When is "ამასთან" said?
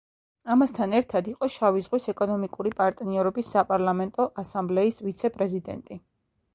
0.53-0.95